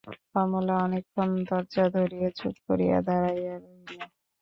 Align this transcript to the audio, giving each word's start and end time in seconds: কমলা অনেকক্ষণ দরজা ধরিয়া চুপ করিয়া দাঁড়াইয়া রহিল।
কমলা 0.31 0.75
অনেকক্ষণ 0.85 1.29
দরজা 1.47 1.85
ধরিয়া 1.95 2.29
চুপ 2.37 2.55
করিয়া 2.67 2.97
দাঁড়াইয়া 3.07 3.55
রহিল। 3.57 4.01